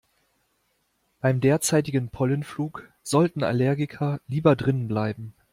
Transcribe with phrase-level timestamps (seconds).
[1.19, 5.35] Beim derzeitigen Pollenflug sollten Allergiker lieber drinnen bleiben.